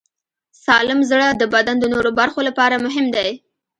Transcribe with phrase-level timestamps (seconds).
[0.65, 3.29] سالم زړه د بدن د نورو برخو لپاره مهم دی.